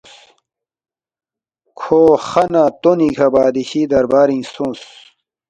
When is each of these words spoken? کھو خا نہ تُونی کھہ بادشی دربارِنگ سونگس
کھو 1.79 2.01
خا 2.27 2.43
نہ 2.53 2.63
تُونی 2.81 3.09
کھہ 3.15 3.27
بادشی 3.33 3.81
دربارِنگ 3.91 4.45
سونگس 4.53 4.83